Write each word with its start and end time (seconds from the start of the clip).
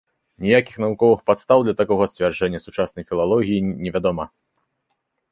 Ніякіх 0.43 0.75
навуковых 0.83 1.19
падстаў 1.29 1.59
для 1.67 1.75
такога 1.81 2.07
сцвярджэння 2.11 2.61
сучаснай 2.63 3.03
філалогіі 3.09 3.59
невядома. 3.83 4.25